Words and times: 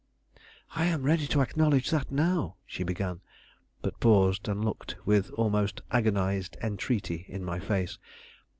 "I 0.71 0.85
am 0.85 1.03
ready 1.03 1.27
to 1.27 1.41
acknowledge 1.41 1.91
that 1.91 2.11
now," 2.11 2.55
she 2.65 2.81
began, 2.83 3.21
but 3.83 3.99
paused 3.99 4.47
and 4.47 4.65
looked 4.65 4.95
with 5.05 5.29
almost 5.33 5.83
agonized 5.91 6.57
entreaty 6.63 7.27
in 7.29 7.43
my 7.43 7.59
face. 7.59 7.99